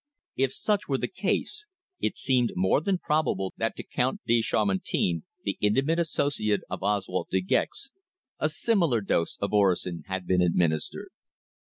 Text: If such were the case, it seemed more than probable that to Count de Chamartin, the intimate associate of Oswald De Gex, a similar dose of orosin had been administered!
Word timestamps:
If 0.35 0.51
such 0.51 0.87
were 0.87 0.97
the 0.97 1.07
case, 1.07 1.67
it 1.99 2.17
seemed 2.17 2.53
more 2.55 2.81
than 2.81 2.97
probable 2.97 3.53
that 3.57 3.75
to 3.75 3.83
Count 3.83 4.19
de 4.25 4.41
Chamartin, 4.41 5.25
the 5.43 5.59
intimate 5.61 5.99
associate 5.99 6.61
of 6.71 6.81
Oswald 6.81 7.27
De 7.29 7.39
Gex, 7.39 7.91
a 8.39 8.49
similar 8.49 9.01
dose 9.01 9.37
of 9.41 9.51
orosin 9.53 10.01
had 10.07 10.25
been 10.25 10.41
administered! 10.41 11.09